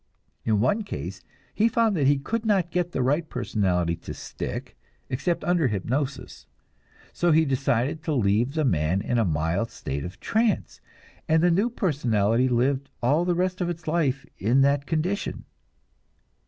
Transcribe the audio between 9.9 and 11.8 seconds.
of trance, and the new